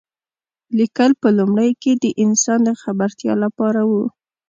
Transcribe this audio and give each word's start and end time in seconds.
لیکل 0.77 1.11
په 1.21 1.29
لومړیو 1.37 1.79
کې 1.83 1.93
د 2.03 2.05
انسان 2.23 2.59
د 2.67 2.69
خبرتیا 2.81 3.33
لپاره 3.43 3.81
و. 3.89 3.91